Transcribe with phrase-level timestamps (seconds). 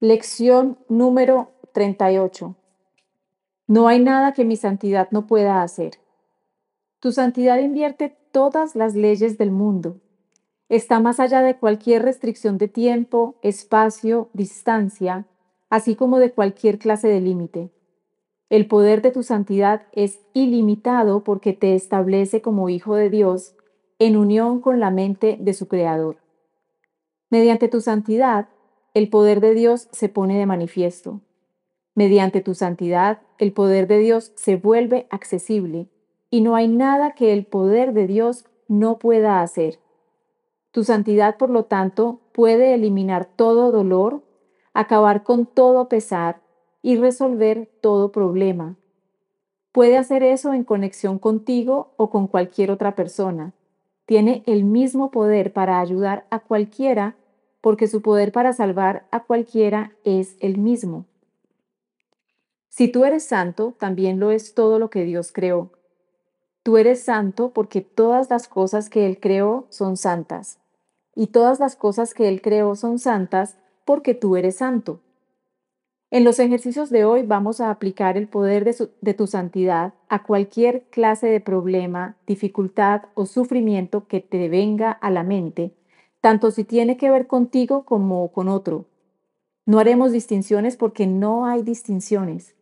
[0.00, 2.54] Lección número 38.
[3.66, 5.94] No hay nada que mi santidad no pueda hacer.
[7.00, 9.96] Tu santidad invierte todas las leyes del mundo.
[10.68, 15.26] Está más allá de cualquier restricción de tiempo, espacio, distancia,
[15.68, 17.72] así como de cualquier clase de límite.
[18.50, 23.56] El poder de tu santidad es ilimitado porque te establece como hijo de Dios
[23.98, 26.18] en unión con la mente de su Creador.
[27.30, 28.48] Mediante tu santidad,
[28.98, 31.20] el poder de Dios se pone de manifiesto.
[31.94, 35.88] Mediante tu santidad, el poder de Dios se vuelve accesible
[36.30, 39.78] y no hay nada que el poder de Dios no pueda hacer.
[40.72, 44.22] Tu santidad, por lo tanto, puede eliminar todo dolor,
[44.74, 46.40] acabar con todo pesar
[46.82, 48.76] y resolver todo problema.
[49.70, 53.54] Puede hacer eso en conexión contigo o con cualquier otra persona.
[54.06, 57.14] Tiene el mismo poder para ayudar a cualquiera
[57.60, 61.06] porque su poder para salvar a cualquiera es el mismo.
[62.68, 65.72] Si tú eres santo, también lo es todo lo que Dios creó.
[66.62, 70.60] Tú eres santo porque todas las cosas que Él creó son santas.
[71.14, 75.00] Y todas las cosas que Él creó son santas porque tú eres santo.
[76.10, 80.84] En los ejercicios de hoy vamos a aplicar el poder de, tu santidad a cualquier
[80.90, 85.77] clase de problema, dificultad o sufrimiento que te venga a la mente
[86.20, 88.86] tanto si tiene que ver contigo como con otro.
[89.66, 92.54] No haremos distinciones porque no hay distinciones.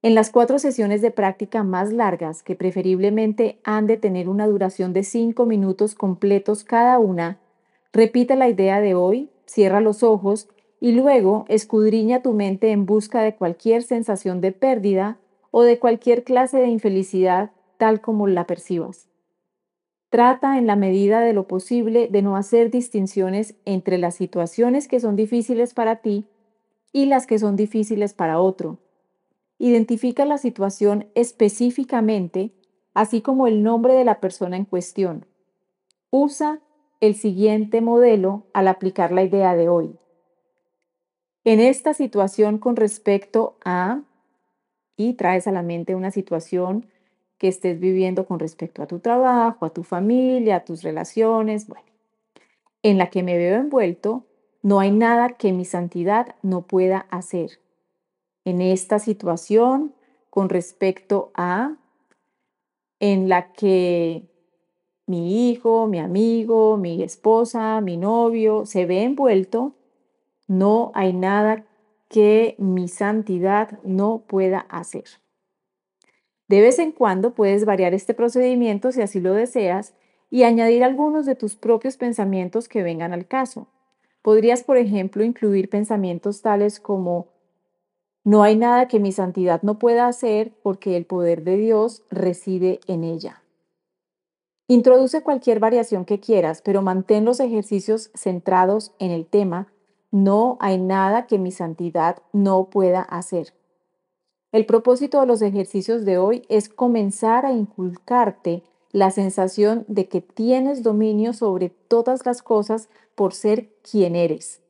[0.00, 4.92] En las cuatro sesiones de práctica más largas, que preferiblemente han de tener una duración
[4.92, 7.40] de cinco minutos completos cada una,
[7.92, 10.48] repite la idea de hoy, cierra los ojos
[10.80, 15.18] y luego escudriña tu mente en busca de cualquier sensación de pérdida
[15.50, 19.07] o de cualquier clase de infelicidad tal como la percibas.
[20.10, 25.00] Trata en la medida de lo posible de no hacer distinciones entre las situaciones que
[25.00, 26.26] son difíciles para ti
[26.92, 28.78] y las que son difíciles para otro.
[29.58, 32.52] Identifica la situación específicamente,
[32.94, 35.26] así como el nombre de la persona en cuestión.
[36.10, 36.60] Usa
[37.00, 39.98] el siguiente modelo al aplicar la idea de hoy.
[41.44, 44.02] En esta situación con respecto a,
[44.96, 46.86] y traes a la mente una situación
[47.38, 51.86] que estés viviendo con respecto a tu trabajo, a tu familia, a tus relaciones, bueno,
[52.82, 54.24] en la que me veo envuelto,
[54.62, 57.60] no hay nada que mi santidad no pueda hacer.
[58.44, 59.94] En esta situación,
[60.30, 61.76] con respecto a,
[63.00, 64.28] en la que
[65.06, 69.74] mi hijo, mi amigo, mi esposa, mi novio se ve envuelto,
[70.48, 71.64] no hay nada
[72.08, 75.04] que mi santidad no pueda hacer.
[76.48, 79.94] De vez en cuando puedes variar este procedimiento si así lo deseas
[80.30, 83.68] y añadir algunos de tus propios pensamientos que vengan al caso.
[84.22, 87.28] Podrías, por ejemplo, incluir pensamientos tales como
[88.24, 92.80] no hay nada que mi santidad no pueda hacer porque el poder de Dios reside
[92.86, 93.42] en ella.
[94.66, 99.72] Introduce cualquier variación que quieras, pero mantén los ejercicios centrados en el tema
[100.10, 103.54] no hay nada que mi santidad no pueda hacer.
[104.50, 110.22] El propósito de los ejercicios de hoy es comenzar a inculcarte la sensación de que
[110.22, 114.62] tienes dominio sobre todas las cosas por ser quien eres.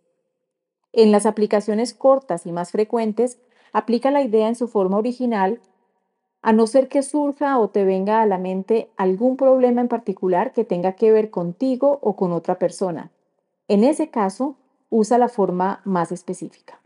[0.93, 3.39] En las aplicaciones cortas y más frecuentes,
[3.72, 5.61] aplica la idea en su forma original,
[6.43, 10.53] a no ser que surja o te venga a la mente algún problema en particular
[10.53, 13.12] que tenga que ver contigo o con otra persona.
[13.69, 14.56] En ese caso,
[14.91, 16.81] usa la forma más específica.